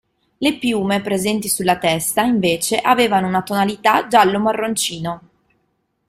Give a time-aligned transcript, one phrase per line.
[0.39, 5.21] Le piume presenti sulla testa invece avevano una tonalità giallo-marroncino.